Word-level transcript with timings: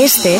Este 0.00 0.38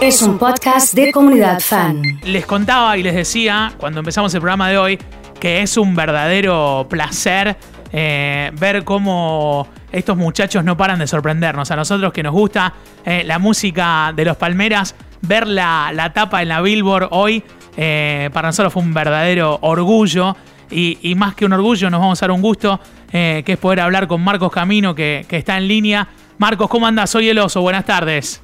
es 0.00 0.20
un 0.20 0.36
podcast 0.36 0.92
de 0.92 1.12
comunidad 1.12 1.60
fan. 1.60 2.02
Les 2.24 2.44
contaba 2.44 2.98
y 2.98 3.04
les 3.04 3.14
decía 3.14 3.72
cuando 3.78 4.00
empezamos 4.00 4.34
el 4.34 4.40
programa 4.40 4.68
de 4.68 4.76
hoy 4.76 4.98
que 5.38 5.62
es 5.62 5.76
un 5.76 5.94
verdadero 5.94 6.84
placer 6.90 7.56
eh, 7.92 8.50
ver 8.58 8.82
cómo 8.82 9.68
estos 9.92 10.16
muchachos 10.16 10.64
no 10.64 10.76
paran 10.76 10.98
de 10.98 11.06
sorprendernos. 11.06 11.70
A 11.70 11.76
nosotros 11.76 12.12
que 12.12 12.24
nos 12.24 12.32
gusta 12.32 12.74
eh, 13.04 13.22
la 13.24 13.38
música 13.38 14.12
de 14.16 14.24
los 14.24 14.36
Palmeras, 14.36 14.96
ver 15.22 15.46
la, 15.46 15.92
la 15.94 16.12
tapa 16.12 16.42
en 16.42 16.48
la 16.48 16.60
Billboard 16.60 17.10
hoy, 17.12 17.44
eh, 17.76 18.28
para 18.32 18.48
nosotros 18.48 18.72
fue 18.72 18.82
un 18.82 18.92
verdadero 18.92 19.60
orgullo. 19.62 20.36
Y, 20.68 21.14
más 21.14 21.36
que 21.36 21.46
un 21.46 21.52
orgullo, 21.52 21.88
nos 21.90 22.00
vamos 22.00 22.20
a 22.20 22.26
dar 22.26 22.32
un 22.32 22.42
gusto, 22.42 22.78
que 23.10 23.42
es 23.46 23.56
poder 23.56 23.80
hablar 23.80 24.06
con 24.06 24.20
Marcos 24.20 24.52
Camino, 24.52 24.94
que, 24.94 25.24
que 25.26 25.38
está 25.38 25.56
en 25.56 25.66
línea. 25.66 26.08
Marcos, 26.38 26.68
¿cómo 26.68 26.86
andas? 26.86 27.10
Soy 27.10 27.28
el 27.28 27.38
oso, 27.40 27.60
buenas 27.62 27.84
tardes. 27.84 28.40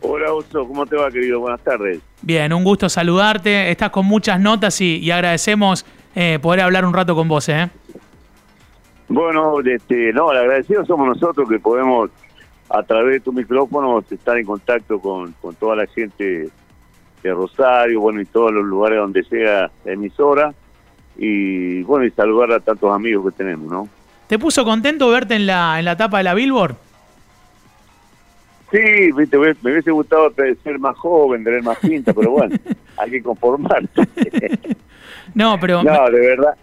Hola 0.00 0.32
Oso, 0.32 0.66
¿cómo 0.66 0.84
te 0.84 0.96
va 0.96 1.10
querido? 1.10 1.38
Buenas 1.38 1.62
tardes. 1.62 2.00
Bien, 2.20 2.52
un 2.52 2.64
gusto 2.64 2.88
saludarte. 2.88 3.70
Estás 3.70 3.90
con 3.90 4.04
muchas 4.04 4.40
notas 4.40 4.80
y, 4.80 5.08
agradecemos 5.10 5.86
poder 6.42 6.60
hablar 6.60 6.84
un 6.84 6.92
rato 6.92 7.14
con 7.14 7.28
vos. 7.28 7.48
¿eh? 7.48 7.70
Bueno, 9.08 9.60
este, 9.60 10.12
no, 10.12 10.32
el 10.32 10.38
agradecido 10.38 10.84
somos 10.84 11.06
nosotros 11.06 11.48
que 11.48 11.60
podemos 11.60 12.10
a 12.68 12.82
través 12.82 13.14
de 13.14 13.20
tu 13.20 13.32
micrófono 13.32 14.02
estar 14.10 14.36
en 14.36 14.44
contacto 14.44 14.98
con, 14.98 15.34
toda 15.60 15.76
la 15.76 15.86
gente 15.86 16.48
de 17.22 17.32
Rosario, 17.32 18.00
bueno, 18.00 18.20
y 18.20 18.26
todos 18.26 18.52
los 18.52 18.64
lugares 18.64 18.98
donde 18.98 19.22
sea 19.22 19.70
la 19.84 19.92
emisora, 19.92 20.52
y 21.16 21.82
bueno, 21.84 22.04
y 22.04 22.10
saludar 22.10 22.52
a 22.52 22.60
tantos 22.60 22.92
amigos 22.92 23.32
que 23.32 23.38
tenemos, 23.38 23.70
¿no? 23.70 23.88
¿Te 24.26 24.38
puso 24.38 24.64
contento 24.64 25.08
verte 25.10 25.36
en 25.36 25.46
la, 25.46 25.78
en 25.78 25.84
la 25.84 25.96
tapa 25.96 26.18
de 26.18 26.24
la 26.24 26.34
Billboard? 26.34 26.76
Sí, 28.74 29.12
viste, 29.12 29.38
me 29.38 29.70
hubiese 29.70 29.90
gustado 29.92 30.32
ser 30.34 30.78
más 30.78 30.96
joven, 30.96 31.44
tener 31.44 31.62
más 31.62 31.78
pinta, 31.78 32.12
pero 32.12 32.32
bueno, 32.32 32.56
hay 32.96 33.10
que 33.10 33.22
conformarse. 33.22 33.88
no, 35.34 35.58
pero... 35.60 35.82
No, 35.82 36.10
de 36.10 36.20
verdad, 36.20 36.56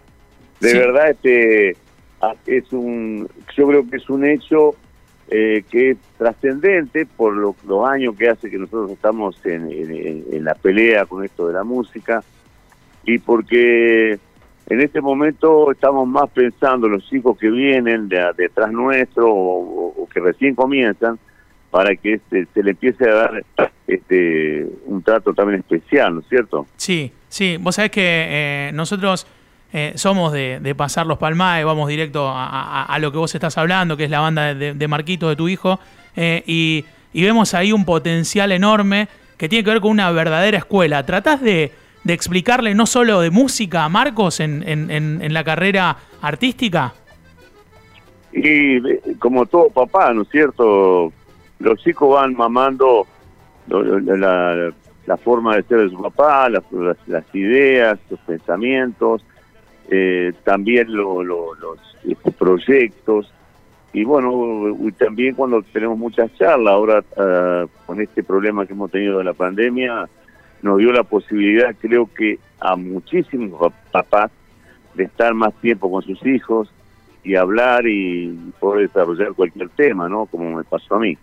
de 0.60 0.74
verdad, 0.74 1.10
este 1.10 1.76
Ah, 2.24 2.36
es 2.46 2.72
un, 2.72 3.28
yo 3.56 3.66
creo 3.66 3.90
que 3.90 3.96
es 3.96 4.08
un 4.08 4.24
hecho 4.24 4.76
eh, 5.28 5.64
que 5.68 5.90
es 5.90 5.98
trascendente 6.16 7.04
por 7.04 7.34
los 7.34 7.56
años 7.84 8.14
que 8.16 8.28
hace 8.28 8.48
que 8.48 8.58
nosotros 8.58 8.92
estamos 8.92 9.44
en, 9.44 10.44
la 10.44 10.54
pelea 10.54 11.04
con 11.06 11.24
esto 11.24 11.48
de 11.48 11.54
la 11.54 11.64
música 11.64 12.22
y 13.04 13.18
porque 13.18 14.20
en 14.68 14.80
este 14.80 15.00
momento 15.00 15.72
estamos 15.72 16.06
más 16.06 16.30
pensando 16.30 16.86
los 16.86 17.04
chicos 17.08 17.36
que 17.36 17.50
vienen 17.50 18.08
detrás 18.08 18.70
nuestro 18.70 19.28
o, 19.28 20.08
que 20.14 20.20
recién 20.20 20.54
comienzan 20.54 21.18
para 21.72 21.96
que 21.96 22.14
este, 22.14 22.46
se 22.52 22.62
le 22.62 22.72
empiece 22.72 23.08
a 23.08 23.14
dar 23.14 23.44
este 23.86 24.66
un 24.84 25.02
trato 25.02 25.32
también 25.32 25.60
especial, 25.60 26.14
¿no 26.14 26.20
es 26.20 26.28
cierto? 26.28 26.66
Sí, 26.76 27.10
sí, 27.28 27.56
vos 27.58 27.76
sabés 27.76 27.90
que 27.90 28.02
eh, 28.04 28.70
nosotros 28.74 29.26
eh, 29.72 29.94
somos 29.94 30.34
de, 30.34 30.74
pasar 30.76 31.06
los 31.06 31.16
palmaes, 31.16 31.64
vamos 31.64 31.88
directo 31.88 32.30
a, 32.30 32.94
lo 33.00 33.10
que 33.10 33.16
vos 33.16 33.34
estás 33.34 33.56
hablando, 33.56 33.96
que 33.96 34.04
es 34.04 34.10
la 34.10 34.20
banda 34.20 34.54
de, 34.54 34.74
de 34.74 34.88
Marquito, 34.88 35.30
de 35.30 35.34
tu 35.34 35.48
hijo, 35.48 35.80
eh, 36.14 36.42
y, 36.46 36.84
vemos 37.14 37.54
ahí 37.54 37.72
un 37.72 37.86
potencial 37.86 38.52
enorme 38.52 39.08
que 39.38 39.48
tiene 39.48 39.64
que 39.64 39.70
ver 39.70 39.80
con 39.80 39.92
una 39.92 40.10
verdadera 40.10 40.58
escuela. 40.58 41.06
¿Tratás 41.06 41.40
de, 41.40 41.72
explicarle 42.06 42.74
no 42.74 42.84
solo 42.84 43.22
de 43.22 43.30
música 43.30 43.84
a 43.84 43.88
Marcos 43.88 44.40
en, 44.40 44.62
en, 44.68 45.32
la 45.32 45.42
carrera 45.42 45.96
artística? 46.20 46.92
Y 48.30 48.78
como 49.18 49.46
todo 49.46 49.70
papá, 49.70 50.12
¿no 50.12 50.22
es 50.22 50.28
cierto? 50.28 51.12
Los 51.62 51.78
chicos 51.82 52.14
van 52.14 52.34
mamando 52.34 53.06
la, 53.68 55.16
forma 55.16 55.56
de 55.56 55.62
ser 55.62 55.80
de 55.80 55.90
su 55.90 56.02
papá, 56.02 56.48
las, 56.48 56.64
ideas, 57.34 57.98
los 58.10 58.20
pensamientos, 58.20 59.24
eh, 59.90 60.32
también 60.44 60.94
los 60.94 61.78
este, 62.04 62.32
proyectos 62.32 63.32
y 63.92 64.04
bueno, 64.04 64.74
también 64.96 65.34
cuando 65.34 65.62
tenemos 65.62 65.98
muchas 65.98 66.32
charlas, 66.38 66.72
ahora 66.72 67.04
ah, 67.16 67.66
con 67.86 68.00
este 68.00 68.22
problema 68.22 68.66
que 68.66 68.72
hemos 68.72 68.90
tenido 68.90 69.18
de 69.18 69.24
la 69.24 69.34
pandemia, 69.34 70.08
nos 70.62 70.78
dio 70.78 70.92
la 70.92 71.02
posibilidad, 71.02 71.74
creo 71.78 72.08
que 72.14 72.38
a 72.60 72.76
muchísimos 72.76 73.72
papás, 73.90 74.30
de 74.94 75.04
estar 75.04 75.32
más 75.32 75.54
tiempo 75.54 75.90
con 75.90 76.02
sus 76.02 76.24
hijos 76.26 76.70
y 77.24 77.34
hablar 77.34 77.86
y 77.86 78.28
poder 78.60 78.88
desarrollar 78.88 79.32
cualquier 79.32 79.70
tema, 79.70 80.06
¿no? 80.06 80.26
Como 80.26 80.56
me 80.56 80.64
pasó 80.64 80.96
a 80.96 80.98
mí. 80.98 81.16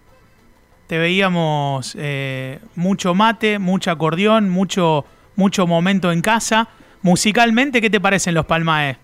Te 0.89 0.97
veíamos 0.97 1.95
eh, 1.99 2.57
mucho 2.75 3.13
mate, 3.13 3.59
mucho 3.59 3.91
acordeón, 3.91 4.49
mucho, 4.49 5.05
mucho 5.35 5.67
momento 5.67 6.11
en 6.11 6.23
casa. 6.23 6.67
Musicalmente, 7.03 7.79
¿qué 7.79 7.91
te 7.91 8.01
parecen 8.01 8.33
los 8.33 8.47
Palmaes? 8.47 8.97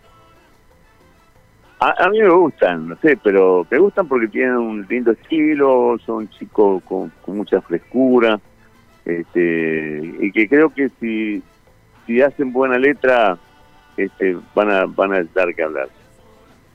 A, 1.79 2.09
mí 2.09 2.19
me 2.22 2.29
gustan, 2.29 2.88
no 2.88 2.97
sé, 3.03 3.19
pero 3.23 3.68
me 3.69 3.78
gustan 3.78 4.07
porque 4.07 4.28
tienen 4.29 4.57
un 4.57 4.88
lindo 4.90 5.12
estilo, 5.12 5.97
son 6.03 6.28
chicos 6.31 6.81
con, 6.85 7.12
mucha 7.28 7.62
frescura, 7.62 8.40
este, 9.06 10.02
y 10.22 10.31
que 10.31 10.50
creo 10.50 10.73
que 10.73 10.90
si, 11.00 11.44
si 12.07 12.19
hacen 12.19 12.52
buena 12.52 12.79
letra, 12.79 13.38
este, 13.96 14.35
van 14.56 14.72
a 14.72 14.85
van 14.85 15.13
a 15.13 15.23
dar 15.35 15.53
que 15.53 15.62
hablar. 15.62 15.90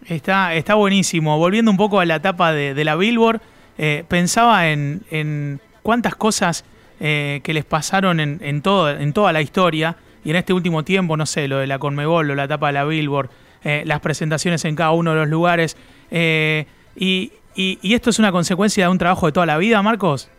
Está, 0.07 0.55
está 0.55 0.77
buenísimo. 0.77 1.37
Volviendo 1.37 1.73
un 1.73 1.77
poco 1.77 1.99
a 1.99 2.05
la 2.05 2.17
etapa 2.17 2.53
de, 2.53 2.85
la 2.85 2.95
Billboard, 2.95 3.41
eh, 3.83 4.05
pensaba 4.07 4.69
en, 4.69 5.01
en, 5.11 5.59
cuántas 5.83 6.15
cosas 6.15 6.67
eh, 7.01 7.41
que 7.43 7.55
les 7.55 7.65
pasaron 7.65 8.21
en, 8.21 8.39
en, 8.43 8.61
todo, 8.61 8.91
en 8.91 9.15
toda 9.15 9.33
la 9.33 9.41
historia 9.41 9.97
y 10.23 10.29
en 10.29 10.37
este 10.37 10.53
último 10.53 10.85
tiempo, 10.85 11.17
no 11.17 11.25
sé, 11.25 11.49
lo 11.49 11.59
de 11.59 11.67
la 11.67 11.79
Conmebol, 11.79 12.29
lo 12.29 12.35
la 12.35 12.45
etapa 12.45 12.67
de 12.67 12.75
la 12.75 12.85
Billboard, 12.85 13.31
eh, 13.65 13.83
las 13.87 14.01
presentaciones 14.01 14.67
en 14.67 14.77
cada 14.77 14.93
uno 14.93 15.13
de 15.13 15.21
los 15.21 15.29
lugares. 15.29 15.79
Eh, 16.11 16.67
y, 16.95 17.33
y, 17.55 17.95
esto 17.95 18.11
es 18.11 18.19
una 18.19 18.33
consecuencia 18.33 18.85
de 18.85 18.91
un 18.91 18.99
trabajo 18.99 19.27
de 19.27 19.33
toda 19.33 19.47
la 19.47 19.57
vida, 19.57 19.83
Marcos? 19.83 20.31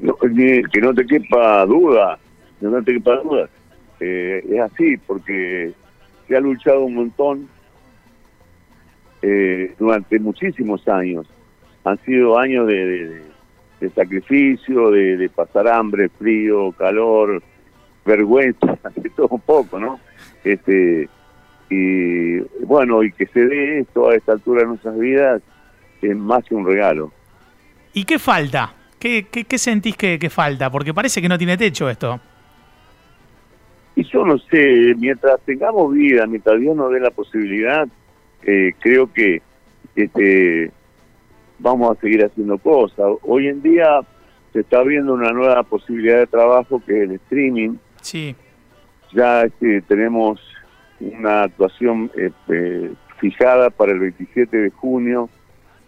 que 0.00 0.80
no 0.80 0.94
te 0.94 1.06
quepa 1.06 1.64
duda, 1.64 2.18
no 2.60 2.82
te 2.82 2.92
quepa 2.92 3.16
duda. 3.16 3.48
Eh, 4.00 4.44
es 4.50 4.60
así, 4.60 4.98
porque 5.06 5.72
se 6.28 6.36
ha 6.36 6.40
luchado 6.40 6.84
un 6.84 6.94
montón 6.94 7.48
durante 9.78 10.18
muchísimos 10.18 10.86
años. 10.88 11.26
Han 11.84 11.98
sido 12.04 12.38
años 12.38 12.66
de, 12.66 13.22
sacrificio, 13.94 14.90
de, 14.90 15.16
de, 15.16 15.28
pasar 15.28 15.68
hambre, 15.68 16.08
frío, 16.10 16.72
calor, 16.72 17.42
vergüenza, 18.04 18.78
de 18.96 19.10
todo 19.10 19.28
un 19.30 19.40
poco, 19.40 19.78
¿no? 19.78 20.00
Este, 20.44 21.08
y 21.70 22.40
bueno, 22.64 23.02
y 23.02 23.12
que 23.12 23.26
se 23.26 23.46
dé 23.46 23.80
esto 23.80 24.10
a 24.10 24.16
esta 24.16 24.32
altura 24.32 24.62
de 24.62 24.68
nuestras 24.68 24.98
vidas 24.98 25.42
es 26.02 26.16
más 26.16 26.44
que 26.44 26.54
un 26.54 26.66
regalo. 26.66 27.12
¿Y 27.92 28.04
qué 28.04 28.18
falta? 28.18 28.74
¿Qué, 28.98 29.26
qué, 29.30 29.58
sentís 29.58 29.96
que, 29.96 30.30
falta? 30.30 30.70
Porque 30.70 30.92
parece 30.92 31.22
que 31.22 31.28
no 31.28 31.38
tiene 31.38 31.56
techo 31.56 31.88
esto. 31.88 32.20
Y 33.96 34.04
yo 34.04 34.24
no 34.24 34.38
sé, 34.38 34.94
mientras 34.98 35.40
tengamos 35.42 35.92
vida, 35.94 36.26
mientras 36.26 36.60
Dios 36.60 36.76
nos 36.76 36.92
dé 36.92 37.00
la 37.00 37.10
posibilidad, 37.10 37.88
eh, 38.42 38.74
creo 38.78 39.12
que 39.12 39.40
este, 39.96 40.70
vamos 41.60 41.96
a 41.96 42.00
seguir 42.00 42.24
haciendo 42.24 42.58
cosas. 42.58 43.06
Hoy 43.22 43.48
en 43.48 43.62
día 43.62 44.00
se 44.52 44.60
está 44.60 44.82
viendo 44.82 45.14
una 45.14 45.30
nueva 45.30 45.62
posibilidad 45.62 46.18
de 46.18 46.26
trabajo 46.26 46.82
que 46.84 46.96
es 46.96 47.08
el 47.08 47.16
streaming, 47.16 47.76
Sí. 48.02 48.34
Ya 49.12 49.42
este, 49.42 49.82
tenemos 49.82 50.40
una 51.00 51.44
actuación 51.44 52.10
este, 52.16 52.90
fijada 53.18 53.70
para 53.70 53.92
el 53.92 54.00
27 54.00 54.56
de 54.56 54.70
junio 54.70 55.28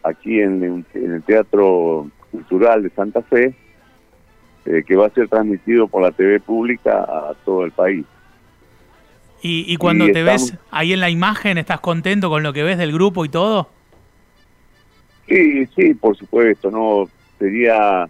aquí 0.03 0.41
en, 0.41 0.84
el 0.94 1.22
Teatro 1.22 2.10
Cultural 2.31 2.83
de 2.83 2.91
Santa 2.91 3.22
Fe, 3.22 3.54
eh, 4.65 4.83
que 4.86 4.97
va 4.97 5.07
a 5.07 5.10
ser 5.10 5.28
transmitido 5.28 5.86
por 5.86 6.03
la 6.03 6.10
TV 6.10 6.41
pública 6.41 7.03
a 7.03 7.34
todo 7.45 7.65
el 7.65 7.72
país. 7.72 8.04
¿Y, 9.45 9.77
cuando 9.77 10.07
te 10.07 10.22
ves 10.22 10.57
ahí 10.71 10.92
en 10.92 11.01
la 11.01 11.10
imagen, 11.10 11.59
estás 11.59 11.80
contento 11.80 12.30
con 12.30 12.45
lo 12.45 12.53
que 12.53 12.63
ves 12.63 12.78
del 12.78 12.92
grupo 12.92 13.24
y 13.24 13.28
todo? 13.28 13.69
Sí, 15.27 15.66
sí, 15.74 15.95
por 15.95 16.16
supuesto, 16.16 16.71
no 16.71 17.09
sería 17.39 18.09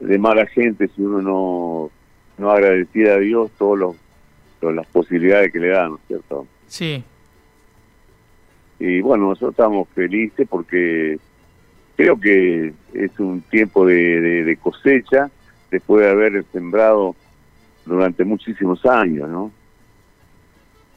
de 0.00 0.18
mala 0.18 0.46
gente 0.46 0.88
si 0.88 1.02
uno 1.02 1.22
no 1.22 1.90
no 2.38 2.50
agradecer 2.50 3.10
a 3.10 3.18
Dios 3.18 3.50
todas 3.58 3.94
las 4.60 4.86
posibilidades 4.88 5.52
que 5.52 5.58
le 5.58 5.68
dan, 5.68 5.90
¿no 5.90 5.96
es 5.96 6.02
cierto? 6.06 6.46
Sí. 6.66 7.02
Y 8.78 9.00
bueno, 9.00 9.28
nosotros 9.28 9.52
estamos 9.52 9.88
felices 9.94 10.46
porque 10.48 11.18
creo 11.96 12.20
que 12.20 12.74
es 12.92 13.18
un 13.18 13.40
tiempo 13.42 13.86
de, 13.86 14.58
cosecha 14.60 15.30
después 15.70 16.04
de 16.04 16.10
haber 16.10 16.44
sembrado 16.52 17.16
durante 17.86 18.24
muchísimos 18.24 18.84
años, 18.84 19.28
¿no? 19.28 19.50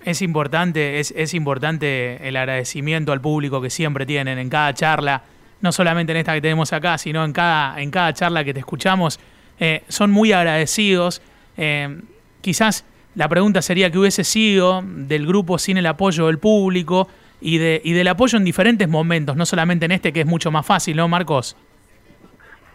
Es 0.06 0.22
importante, 0.22 1.00
es, 1.00 1.14
es 1.16 1.34
importante 1.34 2.28
el 2.28 2.36
agradecimiento 2.38 3.12
al 3.12 3.22
público 3.22 3.62
que 3.62 3.70
siempre 3.70 4.06
tienen 4.06 4.40
en 4.40 4.50
cada 4.50 4.74
charla. 4.74 5.24
no 5.62 5.72
solamente 5.72 6.14
en 6.14 6.18
esta 6.18 6.34
que 6.34 6.42
tenemos 6.42 6.72
acá, 6.72 6.98
sino 6.98 7.26
en 7.26 7.34
cada, 7.34 7.82
en 7.82 7.92
cada 7.92 8.14
charla 8.14 8.44
que 8.44 8.54
te 8.54 8.60
escuchamos, 8.60 9.20
eh, 9.60 9.84
son 9.90 10.10
muy 10.10 10.32
agradecidos. 10.32 11.22
Eh, 11.58 12.00
quizás 12.42 12.86
la 13.16 13.28
pregunta 13.28 13.62
sería 13.62 13.92
que 13.92 13.98
hubiese 13.98 14.24
sido 14.24 14.82
del 14.86 15.28
grupo 15.28 15.58
sin 15.58 15.78
el 15.78 15.86
apoyo 15.86 16.28
del 16.28 16.38
público 16.38 17.10
y, 17.42 17.58
de, 17.58 17.82
y 17.84 17.94
del 17.94 18.08
apoyo 18.08 18.38
en 18.38 18.46
diferentes 18.46 18.88
momentos, 18.88 19.36
no 19.36 19.46
solamente 19.46 19.86
en 19.86 19.92
este 19.92 20.14
que 20.14 20.22
es 20.22 20.26
mucho 20.26 20.52
más 20.52 20.66
fácil, 20.66 20.96
¿no, 20.96 21.08
Marcos? 21.08 21.58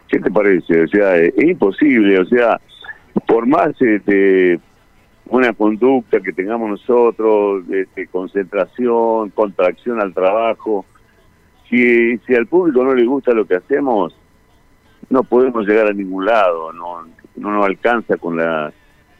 ¿Qué 0.09 0.19
te 0.19 0.31
parece? 0.31 0.83
O 0.83 0.89
sea, 0.89 1.17
es 1.17 1.33
imposible, 1.39 2.21
o 2.21 2.27
sea, 2.27 2.61
por 3.27 3.47
más 3.47 3.71
este, 3.81 4.59
una 5.27 5.53
conducta 5.53 6.21
que 6.21 6.33
tengamos 6.33 6.69
nosotros, 6.69 7.65
este, 7.71 8.07
concentración, 8.09 9.31
contracción 9.31 10.01
al 10.01 10.13
trabajo, 10.13 10.85
si, 11.69 12.19
si 12.19 12.35
al 12.35 12.47
público 12.47 12.85
no 12.85 12.95
le 12.95 13.07
gusta 13.07 13.33
lo 13.33 13.47
que 13.47 13.57
hacemos, 13.57 14.15
no 15.09 15.23
podemos 15.25 15.67
llegar 15.67 15.87
a 15.87 15.93
ningún 15.93 16.27
lado, 16.27 16.73
no, 16.73 17.07
no 17.37 17.51
nos 17.51 17.67
alcanza 17.67 18.17
con 18.17 18.37
la 18.37 18.73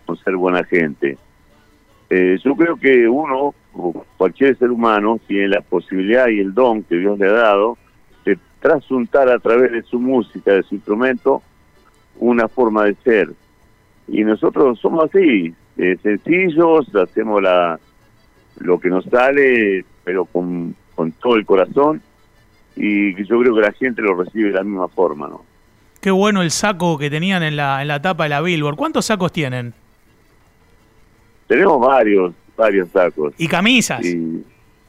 con 0.05 0.17
ser 0.19 0.37
buena 0.37 0.65
gente. 0.65 1.17
Eh, 2.11 2.39
yo 2.45 2.55
creo 2.55 2.77
que 2.77 3.09
uno, 3.09 3.55
cualquier 4.17 4.57
ser 4.59 4.71
humano, 4.71 5.19
tiene 5.27 5.49
la 5.49 5.63
posibilidad 5.63 6.29
y 6.29 6.41
el 6.41 6.53
don 6.53 6.83
que 6.83 6.97
Dios 6.97 7.19
le 7.19 7.29
ha 7.29 7.33
dado 7.33 7.79
de 8.25 8.39
trasuntar 8.61 9.29
a 9.31 9.39
través 9.39 9.73
de 9.73 9.83
su 9.83 9.99
música, 9.99 10.53
de 10.53 10.63
su 10.63 10.75
instrumento, 10.75 11.43
una 12.19 12.49
forma 12.49 12.85
de 12.85 12.95
ser. 12.97 13.31
Y 14.07 14.23
nosotros 14.23 14.79
somos 14.81 15.05
así, 15.05 15.55
eh, 15.77 15.97
sencillos, 16.03 16.95
hacemos 16.95 17.43
la 17.43 17.79
lo 18.59 18.79
que 18.79 18.89
nos 18.89 19.05
sale, 19.07 19.85
pero 20.05 20.25
con, 20.27 20.77
con 20.95 21.13
todo 21.13 21.37
el 21.37 21.45
corazón, 21.45 22.01
y 22.77 23.15
yo 23.25 23.41
creo 23.41 23.55
que 23.55 23.61
la 23.61 23.73
gente 23.73 24.03
lo 24.03 24.15
recibe 24.15 24.49
de 24.49 24.55
la 24.55 24.63
misma 24.63 24.89
forma, 24.89 25.29
¿no? 25.29 25.43
Qué 26.01 26.11
bueno 26.11 26.43
el 26.43 26.51
saco 26.51 26.99
que 26.99 27.09
tenían 27.09 27.43
en 27.43 27.57
la, 27.57 27.81
en 27.81 27.89
la 27.89 28.03
tapa 28.03 28.25
de 28.25 28.29
la 28.29 28.43
Billboard. 28.43 28.77
¿Cuántos 28.77 29.07
sacos 29.07 29.33
tienen? 29.33 29.73
Tenemos 31.47 31.81
varios, 31.81 32.35
varios 32.57 32.91
sacos. 32.91 33.33
¿Y 33.39 33.49
camisas? 33.49 34.05
Y, 34.05 34.45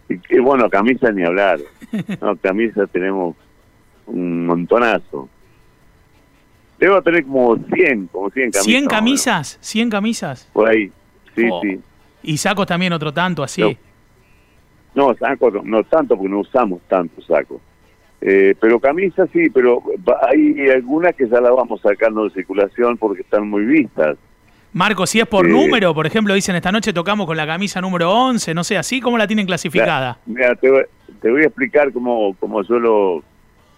y, 0.09 0.39
bueno, 0.39 0.69
camisas 0.69 1.13
ni 1.15 1.23
hablar. 1.23 1.59
No, 2.21 2.35
camisas 2.35 2.89
tenemos 2.89 3.35
un 4.07 4.45
montonazo. 4.45 5.29
Debo 6.79 7.01
tener 7.01 7.23
como 7.23 7.55
100, 7.73 8.07
como 8.07 8.29
100 8.29 8.51
camisas. 8.51 8.67
¿100 8.67 8.87
camisas? 8.87 9.59
¿100 9.61 9.89
camisas? 9.89 10.49
Por 10.53 10.69
ahí, 10.69 10.91
sí, 11.35 11.47
Oh. 11.51 11.61
sí. 11.61 11.79
¿Y 12.23 12.37
sacos 12.37 12.65
también 12.67 12.91
otro 12.93 13.13
tanto 13.13 13.43
así? 13.43 13.61
No. 13.61 13.71
No, 14.95 15.13
sacos 15.15 15.53
no, 15.53 15.61
no 15.63 15.83
tanto 15.83 16.15
porque 16.15 16.29
no 16.29 16.39
usamos 16.39 16.81
tanto 16.87 17.21
sacos. 17.21 17.61
Eh, 18.21 18.55
pero 18.59 18.79
camisas 18.79 19.29
sí, 19.31 19.49
pero 19.53 19.83
hay 20.27 20.69
algunas 20.69 21.13
que 21.15 21.27
ya 21.27 21.39
las 21.41 21.51
vamos 21.51 21.81
sacando 21.81 22.23
de 22.23 22.29
circulación 22.31 22.97
porque 22.97 23.21
están 23.21 23.47
muy 23.49 23.63
vistas. 23.65 24.17
Marco, 24.73 25.05
si 25.05 25.19
es 25.19 25.27
por 25.27 25.47
número, 25.47 25.93
por 25.93 26.05
ejemplo, 26.07 26.33
dicen 26.33 26.55
esta 26.55 26.71
noche 26.71 26.91
tocamos 26.91 27.25
con 27.27 27.37
la 27.37 27.45
camisa 27.45 27.79
número 27.81 28.11
11, 28.11 28.53
no 28.53 28.63
sé, 28.63 28.77
así, 28.77 28.99
¿cómo 28.99 29.17
la 29.17 29.27
tienen 29.27 29.45
clasificada? 29.45 30.17
Mira, 30.25 30.55
te, 30.55 30.69
voy- 30.69 30.85
te 31.21 31.29
voy 31.29 31.43
a 31.43 31.45
explicar 31.45 31.91
cómo, 31.93 32.35
cómo 32.39 32.61
yo 32.63 32.79
lo, 32.79 33.23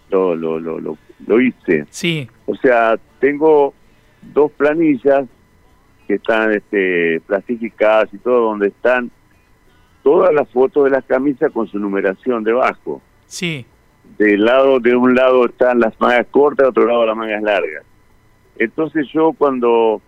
lo, 0.09 0.35
lo, 0.35 0.59
lo, 0.59 0.97
lo- 1.25 1.41
hice. 1.41 1.85
Sí, 1.89 2.27
O 2.45 2.55
sea, 2.55 2.97
tengo 3.19 3.73
dos 4.21 4.51
planillas 4.51 5.25
que 6.07 6.15
están 6.15 6.51
este, 6.53 7.19
plastificadas 7.27 8.13
y 8.13 8.17
todo, 8.19 8.49
donde 8.49 8.67
están 8.67 9.11
todas 10.03 10.33
las 10.33 10.47
fotos 10.49 10.85
de 10.85 10.91
las 10.91 11.03
camisas 11.05 11.51
con 11.51 11.67
su 11.67 11.79
numeración 11.79 12.43
debajo. 12.43 13.01
sí, 13.25 13.65
Del 14.17 14.45
lado, 14.45 14.79
de 14.79 14.95
un 14.95 15.13
lado 15.15 15.45
están 15.45 15.79
las 15.81 15.99
mangas 15.99 16.27
cortas, 16.31 16.63
de 16.65 16.69
otro 16.69 16.85
lado 16.85 17.05
las 17.05 17.17
mangas 17.17 17.43
largas. 17.43 17.83
Entonces 18.57 19.07
yo 19.13 19.33
cuando 19.37 20.01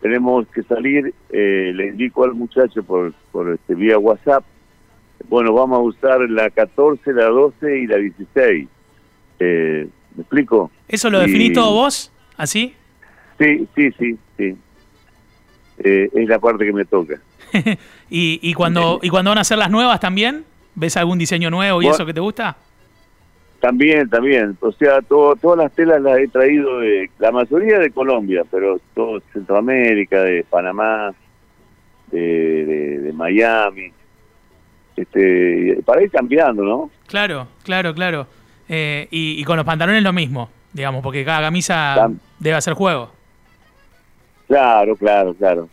tenemos 0.00 0.46
que 0.48 0.62
salir, 0.64 1.14
eh, 1.30 1.72
le 1.74 1.86
indico 1.88 2.24
al 2.24 2.34
muchacho 2.34 2.82
por, 2.82 3.12
por 3.30 3.48
este, 3.50 3.74
vía 3.76 3.96
WhatsApp, 3.98 4.44
bueno, 5.28 5.54
vamos 5.54 5.78
a 5.78 5.82
usar 5.82 6.20
la 6.28 6.50
14, 6.50 7.12
la 7.14 7.26
12 7.26 7.78
y 7.78 7.86
la 7.86 7.96
16. 7.96 8.68
Eh, 9.38 9.88
¿Me 10.14 10.22
explico? 10.22 10.70
¿Eso 10.88 11.10
lo 11.10 11.18
Y- 11.18 11.26
definís 11.26 11.52
todo 11.52 11.72
vos? 11.72 12.12
¿Así? 12.36 12.74
Sí, 13.38 13.66
sí, 13.74 13.90
sí, 13.98 14.18
sí. 14.36 14.56
Eh, 15.78 16.08
es 16.14 16.28
la 16.28 16.38
parte 16.38 16.64
que 16.64 16.72
me 16.72 16.84
toca. 16.84 17.20
¿Y, 18.10 18.38
y, 18.42 18.54
cuando, 18.54 19.00
¿Y 19.02 19.08
cuando 19.08 19.30
van 19.30 19.38
a 19.38 19.40
hacer 19.42 19.58
las 19.58 19.70
nuevas 19.70 19.98
también? 20.00 20.44
¿Ves 20.76 20.96
algún 20.96 21.18
diseño 21.18 21.50
nuevo 21.50 21.80
y 21.82 21.86
Bueno. 21.86 21.94
eso 21.96 22.06
que 22.06 22.14
te 22.14 22.20
gusta? 22.20 22.56
También, 23.60 24.08
también. 24.10 24.56
O 24.60 24.72
sea, 24.72 25.00
todo, 25.02 25.34
todas 25.36 25.58
las 25.58 25.72
telas 25.72 26.00
las 26.02 26.18
he 26.18 26.28
traído 26.28 26.80
de 26.80 27.10
la 27.18 27.32
mayoría 27.32 27.78
de 27.78 27.90
Colombia, 27.90 28.42
pero 28.50 28.78
todo 28.94 29.20
Centroamérica, 29.32 30.22
de 30.22 30.44
Panamá, 30.44 31.14
de, 32.10 32.20
de, 32.20 32.98
de 33.00 33.12
Miami. 33.12 33.90
Este, 34.96 35.80
para 35.84 36.02
ir 36.02 36.10
cambiando, 36.10 36.62
¿no? 36.62 36.90
Claro, 37.06 37.48
claro, 37.64 37.94
claro. 37.94 38.26
Eh, 38.68 39.08
y, 39.10 39.40
y 39.40 39.44
con 39.44 39.56
los 39.56 39.66
pantalones 39.66 40.02
lo 40.02 40.12
mismo, 40.12 40.48
digamos, 40.72 41.02
porque 41.02 41.24
cada 41.24 41.40
camisa 41.42 42.08
debe 42.38 42.56
hacer 42.56 42.74
juego. 42.74 43.10
Claro, 44.48 44.96
claro, 44.96 45.34
claro. 45.34 45.68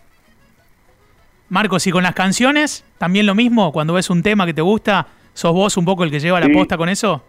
Marcos, 1.50 1.86
y 1.88 1.92
con 1.92 2.04
las 2.04 2.16
canciones, 2.16 2.86
también 2.98 3.26
lo 3.26 3.36
mismo, 3.36 3.72
cuando 3.74 3.94
ves 3.94 4.10
un 4.10 4.24
tema 4.24 4.46
que 4.46 4.54
te 4.54 4.62
gusta, 4.62 5.08
¿sos 5.34 5.54
vos 5.54 5.76
un 5.78 5.84
poco 5.86 6.04
el 6.04 6.12
que 6.12 6.20
lleva 6.20 6.40
la 6.40 6.48
posta 6.50 6.78
con 6.78 6.88
eso? 6.88 7.24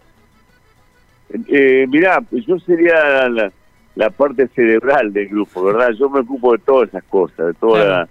Eh, 1.49 1.87
mirá, 1.89 2.23
yo 2.31 2.59
sería 2.61 3.29
la, 3.29 3.51
la 3.97 4.11
parte 4.11 4.47
cerebral 4.49 5.13
del 5.13 5.29
grupo, 5.29 5.65
¿verdad? 5.65 5.91
Yo 5.99 6.09
me 6.11 6.21
ocupo 6.21 6.53
de 6.53 6.59
todas 6.59 6.89
esas 6.91 7.03
cosas, 7.05 7.47
de 7.49 7.55
toda 7.55 7.85
Claro. 7.85 7.91
la- 7.91 8.09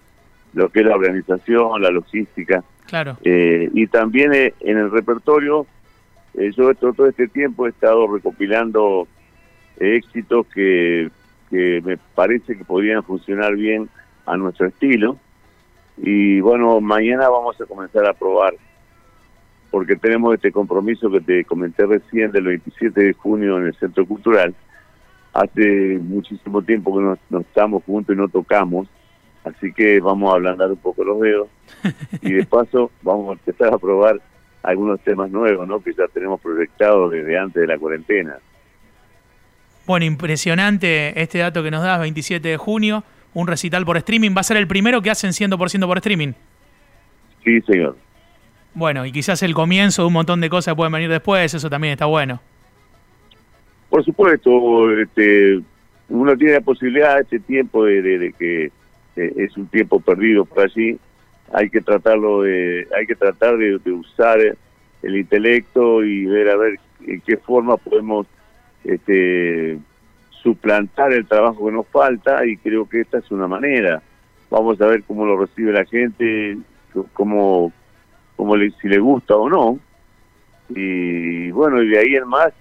lo 0.54 0.68
que 0.70 0.82
es 0.82 0.86
la 0.86 0.96
organización, 0.96 1.82
la 1.82 1.92
logística. 1.92 2.62
Claro. 2.88 3.18
Eh, 3.24 3.70
y 3.74 3.88
también 3.88 4.34
eh, 4.34 4.54
en 4.60 4.78
el 4.80 4.92
repertorio, 4.92 5.66
eh, 6.34 6.52
yo 6.56 6.74
todo 6.76 7.08
este 7.08 7.28
tiempo 7.28 7.66
he 7.66 7.70
estado 7.70 8.08
recopilando 8.08 9.08
eh, 9.80 9.98
éxitos 9.98 10.48
que, 10.48 11.10
que 11.50 11.82
me 11.84 11.98
parece 11.98 12.58
que 12.58 12.64
podrían 12.64 13.04
funcionar 13.04 13.56
bien 13.56 13.90
a 14.26 14.38
nuestro 14.38 14.68
estilo. 14.68 15.18
Y 15.98 16.40
bueno, 16.40 16.80
mañana 16.80 17.30
vamos 17.30 17.60
a 17.60 17.66
comenzar 17.66 18.06
a 18.06 18.14
probar, 18.14 18.56
porque 19.70 19.96
tenemos 19.98 20.34
este 20.34 20.52
compromiso 20.52 21.12
que 21.12 21.22
te 21.22 21.46
comenté 21.46 21.86
recién 21.86 22.32
del 22.32 22.46
27 22.46 23.02
de 23.02 23.14
junio 23.14 23.58
en 23.58 23.68
el 23.68 23.76
Centro 23.76 24.06
Cultural. 24.06 24.56
Hace 25.34 26.00
muchísimo 26.02 26.62
tiempo 26.62 26.98
que 26.98 27.04
no, 27.04 27.18
no 27.30 27.40
estamos 27.40 27.84
juntos 27.84 28.16
y 28.16 28.18
no 28.18 28.28
tocamos, 28.30 28.88
así 29.44 29.72
que 29.74 30.00
vamos 30.00 30.32
a 30.32 30.36
ablandar 30.36 30.72
un 30.72 30.78
poco 30.78 31.04
los 31.04 31.20
dedos 31.20 31.48
y 32.22 32.34
de 32.34 32.46
paso 32.46 32.92
vamos 33.02 33.30
a 33.30 33.34
empezar 33.34 33.74
a 33.74 33.78
probar 33.78 34.22
algunos 34.64 35.00
temas 35.02 35.30
nuevos, 35.32 35.68
¿no? 35.68 35.82
Que 35.82 35.94
ya 35.94 36.08
tenemos 36.14 36.40
proyectados 36.42 37.12
desde 37.12 37.38
antes 37.38 37.62
de 37.62 37.68
la 37.68 37.78
cuarentena. 37.78 38.36
Bueno, 39.88 40.06
impresionante 40.06 41.20
este 41.22 41.40
dato 41.40 41.64
que 41.64 41.72
nos 41.72 41.84
das, 41.84 42.00
27 42.00 42.48
de 42.48 42.58
junio, 42.58 43.04
un 43.34 43.48
recital 43.48 43.86
por 43.86 43.98
streaming. 43.98 44.32
Va 44.36 44.42
a 44.42 44.44
ser 44.44 44.58
el 44.58 44.68
primero 44.68 45.02
que 45.02 45.10
hacen 45.10 45.32
100% 45.32 45.88
por 45.88 45.98
streaming. 45.98 46.34
Sí, 47.44 47.60
señor. 47.62 47.98
Bueno, 48.74 49.06
y 49.06 49.12
quizás 49.12 49.42
el 49.44 49.54
comienzo 49.54 50.04
de 50.04 50.08
un 50.08 50.14
montón 50.14 50.40
de 50.40 50.50
cosas 50.50 50.76
pueden 50.76 50.94
venir 50.94 51.10
después, 51.10 51.54
eso 51.54 51.70
también 51.70 51.94
está 51.94 52.06
bueno. 52.06 52.40
Por 53.90 54.06
supuesto, 54.06 54.92
este, 54.98 55.60
uno 56.08 56.38
tiene 56.38 56.54
la 56.54 56.62
posibilidad, 56.62 57.20
este 57.20 57.40
tiempo 57.40 57.84
de, 57.84 58.02
de- 58.02 58.20
de 58.20 58.34
que 58.34 58.66
eh, 59.18 59.34
es 59.36 59.58
un 59.58 59.68
tiempo 59.68 60.00
perdido 60.00 60.46
por 60.46 60.64
allí, 60.64 60.98
hay 61.54 61.70
que 61.70 61.82
tratarlo 61.82 62.44
hay 62.44 63.08
que 63.08 63.16
tratar 63.16 63.58
de, 63.58 63.92
usar 63.92 64.40
el 65.02 65.18
intelecto 65.18 66.04
y 66.04 66.26
ver 66.26 66.50
a 66.50 66.58
ver 66.58 66.80
en 67.06 67.22
qué 67.22 67.38
forma 67.38 67.78
podemos 67.78 68.28
este, 68.84 69.80
suplantar 70.42 71.14
el 71.14 71.26
trabajo 71.26 71.66
que 71.66 71.72
nos 71.72 71.88
falta 71.88 72.46
y 72.46 72.58
creo 72.58 72.88
que 72.88 73.02
esta 73.02 73.20
es 73.20 73.32
una 73.32 73.48
manera. 73.48 74.02
Vamos 74.50 74.80
a 74.82 74.86
ver 74.86 75.04
cómo 75.04 75.26
lo 75.26 75.38
recibe 75.38 75.72
la 75.72 75.86
gente, 75.86 76.58
cómo, 77.14 77.72
cómo 78.36 78.56
le, 78.56 78.72
si 78.72 78.88
le 78.88 79.00
gusta 79.00 79.36
o 79.36 79.50
no. 79.50 79.80
Y 80.70 81.52
bueno, 81.52 81.82
y 81.82 81.90
de 81.90 82.00
ahí 82.00 82.16
en 82.16 82.28
más 82.28 82.54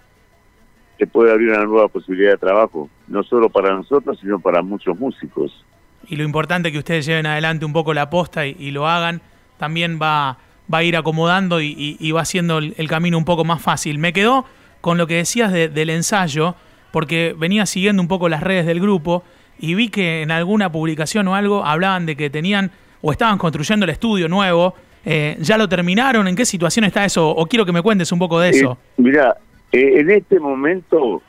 se 0.99 1.07
puede 1.07 1.33
abrir 1.33 1.51
una 1.51 1.65
nueva 1.65 1.89
posibilidad 1.89 2.33
de 2.33 2.39
trabajo, 2.39 2.91
no 3.09 3.23
solo 3.23 3.49
para 3.49 3.75
nosotros, 3.75 4.19
sino 4.21 4.39
para 4.39 4.63
muchos 4.63 4.99
músicos. 4.99 5.65
Y 6.11 6.17
lo 6.17 6.25
importante 6.25 6.71
que 6.73 6.79
ustedes 6.79 7.07
lleven 7.07 7.25
adelante 7.27 7.65
un 7.65 7.73
poco 7.73 7.95
la 7.95 8.11
posta 8.11 8.45
y, 8.47 8.57
y 8.59 8.71
lo 8.73 8.87
hagan, 8.89 9.23
también 9.59 9.99
va, 10.03 10.37
va 10.73 10.79
a 10.79 10.83
ir 10.83 10.97
acomodando 10.97 11.61
y, 11.61 11.69
y- 11.69 11.97
y 12.01 12.11
va 12.13 12.23
haciendo 12.23 12.59
el, 12.59 12.75
el 12.77 12.89
camino 12.89 13.17
un 13.17 13.25
poco 13.25 13.45
más 13.45 13.63
fácil. 13.63 13.99
Me 13.99 14.13
quedó 14.13 14.45
con 14.81 14.99
lo 14.99 15.07
que 15.07 15.15
decías 15.17 15.53
de- 15.53 15.69
del 15.69 15.89
ensayo, 15.91 16.57
porque 16.91 17.35
venía 17.39 17.65
siguiendo 17.67 18.03
un 18.03 18.09
poco 18.09 18.29
las 18.29 18.43
redes 18.43 18.67
del 18.67 18.81
grupo 18.81 19.23
y 19.59 19.75
vi 19.75 19.89
que 19.89 20.23
en 20.23 20.31
alguna 20.33 20.73
publicación 20.73 21.29
o 21.29 21.35
algo 21.37 21.65
hablaban 21.65 22.07
de 22.07 22.17
que 22.17 22.29
tenían 22.29 22.71
o 23.03 23.13
estaban 23.13 23.39
construyendo 23.39 23.85
el 23.85 23.91
estudio 23.91 24.29
nuevo. 24.29 24.75
Eh, 25.05 25.37
¿Ya 25.41 25.57
lo 25.57 25.69
terminaron? 25.69 26.27
¿En 26.29 26.35
qué 26.37 26.45
situación 26.45 26.85
está 26.85 27.05
eso? 27.05 27.29
O 27.31 27.47
quiero 27.47 27.65
que 27.65 27.73
me 27.73 27.81
cuentes 27.83 28.11
un 28.13 28.19
poco 28.19 28.41
de 28.41 28.51
eso. 28.51 28.73
Eh, 28.99 29.03
mirá, 29.03 29.37
Eh, 29.73 30.01
en 30.01 30.11
este 30.11 30.41
momento 30.41 31.23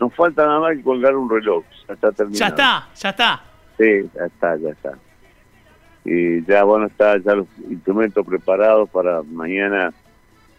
nos 0.00 0.14
falta 0.14 0.46
nada 0.46 0.60
más 0.60 0.76
que 0.76 0.82
colgar 0.82 1.14
un 1.14 1.28
reloj. 1.28 1.62
Ya 1.86 1.94
está 1.94 2.10
terminado. 2.12 2.38
Ya 2.40 2.46
está, 2.48 2.88
ya 2.96 3.08
está. 3.10 3.42
Sí, 3.78 4.08
ya 4.14 4.26
está, 4.26 4.56
ya 4.56 4.70
está. 4.70 4.98
Y 6.04 6.44
ya 6.44 6.64
bueno, 6.64 6.86
está 6.86 7.16
ya 7.18 7.34
los 7.34 7.46
instrumentos 7.70 8.26
preparados 8.26 8.88
para 8.90 9.22
mañana 9.22 9.92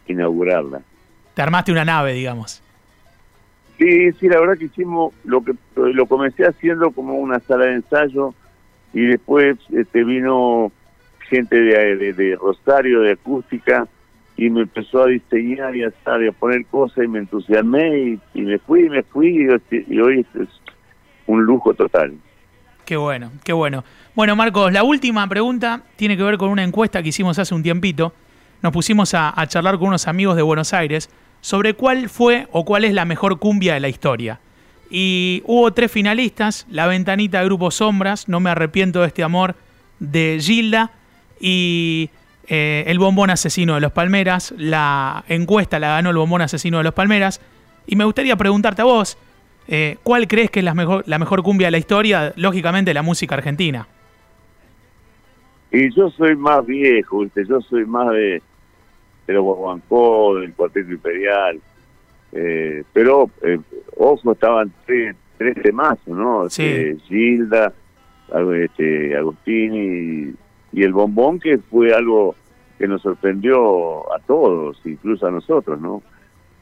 inaugurarla. 0.08 0.82
Te 1.34 1.42
armaste 1.42 1.72
una 1.72 1.86
nave, 1.86 2.14
digamos. 2.14 2.62
Sí, 3.78 4.12
sí, 4.14 4.30
la 4.30 4.40
verdad 4.40 4.58
que 4.58 4.66
hicimos 4.66 5.14
lo 5.26 5.44
que 5.44 5.54
lo 5.76 6.06
comencé 6.06 6.46
haciendo 6.46 6.92
como 6.92 7.16
una 7.16 7.40
sala 7.42 7.66
de 7.66 7.74
ensayo 7.74 8.34
y 8.94 9.06
después 9.06 9.58
este 9.72 10.06
vino 10.06 10.72
gente 11.30 11.60
de, 11.60 12.14
de, 12.14 12.36
Rosario 12.38 13.02
de 13.02 13.14
acústica 13.14 13.88
y 14.38 14.50
me 14.50 14.62
empezó 14.62 15.04
a 15.04 15.08
diseñar 15.08 15.76
y 15.76 15.84
a, 15.84 15.88
a 15.88 16.32
poner 16.40 16.66
cosas 16.68 17.04
y 17.04 17.08
me 17.08 17.20
entusiasmé 17.20 18.20
y, 18.34 18.42
me 18.42 18.60
fui, 18.60 18.90
me 18.90 19.04
fui 19.04 19.46
y, 19.70 20.00
hoy 20.00 20.26
es 20.36 20.50
un 21.28 21.44
lujo 21.44 21.74
total. 21.74 22.14
Qué 22.86 22.98
bueno, 22.98 23.32
qué 23.44 23.54
bueno. 23.54 23.84
Bueno, 24.14 24.36
Marcos, 24.36 24.72
la 24.72 24.84
última 24.84 25.28
pregunta 25.28 25.82
tiene 25.96 26.16
que 26.16 26.24
ver 26.24 26.38
con 26.38 26.50
una 26.50 26.64
encuesta 26.64 27.02
que 27.02 27.10
hicimos 27.10 27.40
hace 27.40 27.54
un 27.56 27.64
tiempito. 27.64 28.14
Nos 28.62 28.72
pusimos 28.72 29.14
a 29.14 29.46
charlar 29.48 29.78
con 29.78 29.90
unos 29.90 30.08
amigos 30.08 30.36
de 30.36 30.42
Buenos 30.42 30.74
Aires 30.74 31.10
sobre 31.42 31.76
cuál 31.76 32.10
fue 32.10 32.48
o 32.52 32.66
cuál 32.66 32.86
es 32.86 32.94
la 32.94 33.06
mejor 33.06 33.40
cumbia 33.40 33.76
de 33.76 33.80
la 33.80 33.90
historia. 33.90 34.40
Y 34.90 35.44
hubo 35.46 35.72
tres 35.74 35.92
finalistas, 35.92 36.66
La 36.70 36.88
Ventanita 36.88 37.40
de 37.40 37.46
Grupo 37.46 37.72
Sombras, 37.72 38.28
No 38.28 38.40
me 38.40 38.50
arrepiento 38.50 39.02
de 39.02 39.08
este 39.08 39.24
amor, 39.24 39.56
de 40.00 40.40
Gilda, 40.42 40.92
y 41.40 42.10
eh, 42.48 42.84
El 42.88 43.00
Bombón 43.00 43.30
Asesino 43.30 43.76
de 43.76 43.82
los 43.82 43.92
Palmeras. 43.92 44.54
La 44.58 45.24
encuesta 45.28 45.80
la 45.80 45.90
ganó 45.90 46.12
El 46.12 46.18
Bombón 46.18 46.42
Asesino 46.42 46.78
de 46.78 46.84
los 46.84 46.94
Palmeras. 46.94 47.42
Y 47.88 47.96
me 47.96 48.06
gustaría 48.06 48.36
preguntarte 48.36 48.82
a 48.82 48.86
vos, 48.86 49.18
eh, 49.68 49.98
¿cuál 50.04 50.28
crees 50.28 50.52
que 50.52 50.60
es 50.60 50.66
la 50.66 50.74
mejor, 50.74 51.04
la 51.08 51.20
mejor 51.20 51.44
cumbia 51.44 51.68
de 51.68 51.72
la 51.72 51.78
historia? 51.78 52.34
Lógicamente 52.36 52.94
la 52.94 53.02
música 53.02 53.36
argentina. 53.36 53.88
Y 55.72 55.94
yo 55.94 56.10
soy 56.10 56.36
más 56.36 56.66
viejo, 56.66 57.26
yo 57.36 57.62
soy 57.62 57.86
más 57.86 58.10
de, 58.12 58.42
de 59.28 59.34
los 59.34 59.44
Guaguancó, 59.44 60.36
del 60.36 60.54
Cuarteto 60.54 60.92
Imperial. 60.92 61.60
Eh, 62.32 62.84
pero, 62.94 63.30
eh, 63.42 63.60
ojo, 63.98 64.34
estaban 64.34 64.72
tres, 64.86 65.16
tres 65.38 65.56
temazos, 65.62 66.08
¿no? 66.08 66.50
Sí. 66.50 66.64
Este, 66.64 66.98
Gilda, 67.08 67.74
este, 68.56 69.16
Agustini 69.16 70.34
y, 70.74 70.84
el 70.84 70.94
Bombón, 70.94 71.40
que 71.40 71.58
fue 71.58 71.94
algo 71.94 72.36
que 72.78 72.88
nos 72.88 73.02
sorprendió 73.02 74.14
a 74.14 74.20
todos, 74.20 74.80
incluso 74.86 75.26
a 75.26 75.32
nosotros, 75.32 75.80
¿no? 75.80 76.04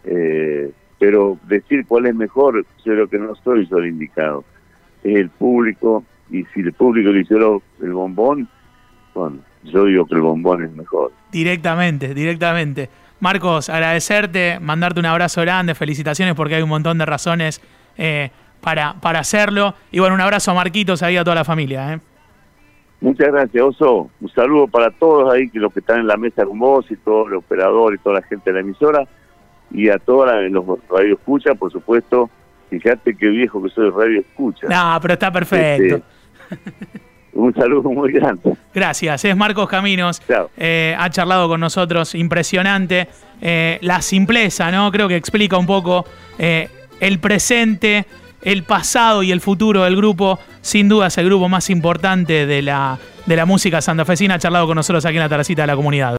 Eh, 0.05 0.71
pero 1.03 1.37
decir 1.49 1.85
cuál 1.85 2.05
es 2.05 2.15
mejor, 2.15 2.65
yo 2.85 2.93
creo 2.93 3.09
que 3.09 3.19
no 3.19 3.35
soy 3.35 3.67
yo 3.69 3.79
el 3.79 3.87
indicado. 3.87 4.45
Es 5.03 5.17
el 5.17 5.29
público, 5.29 6.05
y 6.29 6.45
si 6.53 6.61
el 6.61 6.71
público 6.71 7.11
le 7.11 7.19
hicieron 7.19 7.61
el 7.81 7.91
bombón, 7.91 8.47
bueno, 9.13 9.39
yo 9.65 9.83
digo 9.83 10.05
que 10.05 10.15
el 10.15 10.21
bombón 10.21 10.63
es 10.63 10.71
mejor. 10.71 11.11
Directamente, 11.29 12.13
directamente. 12.13 12.89
Marcos, 13.19 13.67
agradecerte, 13.67 14.61
mandarte 14.61 15.01
un 15.01 15.05
abrazo 15.05 15.41
grande, 15.41 15.75
felicitaciones 15.75 16.35
porque 16.35 16.55
hay 16.55 16.61
un 16.61 16.69
montón 16.69 16.97
de 16.97 17.05
razones 17.05 17.61
eh, 17.97 18.29
para, 18.61 18.93
para 19.01 19.19
hacerlo. 19.19 19.75
Y 19.91 19.99
bueno, 19.99 20.15
un 20.15 20.21
abrazo 20.21 20.51
a 20.51 20.53
Marquitos 20.53 21.03
ahí 21.03 21.17
a 21.17 21.25
toda 21.25 21.35
la 21.35 21.43
familia. 21.43 21.95
¿eh? 21.95 21.99
Muchas 23.01 23.27
gracias, 23.27 23.61
Oso. 23.61 24.09
Un 24.21 24.29
saludo 24.29 24.67
para 24.67 24.89
todos 24.89 25.33
ahí, 25.33 25.49
que 25.49 25.59
los 25.59 25.73
que 25.73 25.81
están 25.81 25.99
en 25.99 26.07
la 26.07 26.15
mesa 26.15 26.45
con 26.45 26.59
vos 26.59 26.89
y 26.89 26.95
todo 26.95 27.27
el 27.27 27.33
operador 27.33 27.93
y 27.93 27.97
toda 27.97 28.21
la 28.21 28.25
gente 28.25 28.51
de 28.51 28.53
la 28.53 28.61
emisora. 28.61 29.05
Y 29.73 29.89
a 29.89 29.97
todos 29.97 30.29
los 30.51 30.65
radio 30.89 31.15
escucha, 31.15 31.55
por 31.55 31.71
supuesto. 31.71 32.29
Fíjate 32.69 33.15
qué 33.15 33.27
viejo 33.27 33.61
que 33.61 33.69
soy 33.69 33.89
radio 33.89 34.21
escucha. 34.21 34.67
No, 34.67 34.99
pero 35.01 35.13
está 35.15 35.31
perfecto. 35.31 35.95
Este, 35.95 36.03
un 37.33 37.53
saludo 37.53 37.89
muy 37.89 38.11
grande. 38.11 38.55
Gracias, 38.73 39.25
es 39.25 39.35
Marcos 39.35 39.67
Caminos. 39.67 40.21
Eh, 40.57 40.95
ha 40.97 41.09
charlado 41.09 41.47
con 41.47 41.59
nosotros, 41.59 42.13
impresionante. 42.15 43.07
Eh, 43.41 43.79
la 43.81 44.01
simpleza, 44.01 44.71
¿no? 44.71 44.91
Creo 44.91 45.07
que 45.07 45.15
explica 45.15 45.57
un 45.57 45.65
poco 45.65 46.05
eh, 46.37 46.69
el 46.99 47.19
presente, 47.19 48.05
el 48.41 48.63
pasado 48.63 49.23
y 49.23 49.31
el 49.31 49.41
futuro 49.41 49.83
del 49.83 49.95
grupo. 49.95 50.39
Sin 50.61 50.87
duda 50.89 51.07
es 51.07 51.17
el 51.17 51.25
grupo 51.25 51.49
más 51.49 51.69
importante 51.69 52.45
de 52.45 52.61
la, 52.61 52.99
de 53.25 53.35
la 53.35 53.45
música 53.45 53.81
santafesina. 53.81 54.35
Ha 54.35 54.39
charlado 54.39 54.67
con 54.67 54.75
nosotros 54.75 55.05
aquí 55.05 55.17
en 55.17 55.23
la 55.23 55.29
terracita 55.29 55.63
de 55.63 55.67
la 55.67 55.75
comunidad. 55.75 56.11